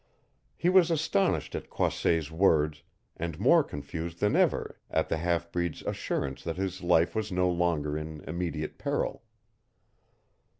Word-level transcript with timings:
He 0.55 0.67
was 0.67 0.89
astonished 0.89 1.53
at 1.53 1.69
Croisset's 1.69 2.31
words 2.31 2.81
and 3.17 3.39
more 3.39 3.63
confused 3.63 4.19
than 4.19 4.35
ever 4.35 4.79
at 4.89 5.09
the 5.09 5.17
half 5.17 5.51
breed's 5.51 5.83
assurance 5.83 6.43
that 6.43 6.57
his 6.57 6.81
life 6.81 7.13
was 7.13 7.31
no 7.31 7.47
longer 7.51 7.95
in 7.95 8.21
immediate 8.27 8.79
peril. 8.79 9.21